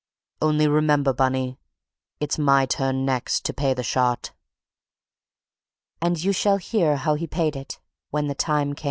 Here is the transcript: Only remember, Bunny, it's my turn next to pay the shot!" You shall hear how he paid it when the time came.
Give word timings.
Only 0.41 0.67
remember, 0.67 1.13
Bunny, 1.13 1.59
it's 2.19 2.39
my 2.39 2.65
turn 2.65 3.05
next 3.05 3.45
to 3.45 3.53
pay 3.53 3.75
the 3.75 3.83
shot!" 3.83 4.31
You 6.03 6.33
shall 6.33 6.57
hear 6.57 6.95
how 6.95 7.13
he 7.13 7.27
paid 7.27 7.55
it 7.55 7.79
when 8.09 8.25
the 8.25 8.33
time 8.33 8.73
came. 8.73 8.79